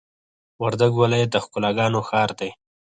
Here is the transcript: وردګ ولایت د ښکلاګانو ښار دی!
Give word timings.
وردګ 0.63 0.91
ولایت 1.01 1.29
د 1.31 1.35
ښکلاګانو 1.43 1.99
ښار 2.09 2.29
دی! 2.39 2.49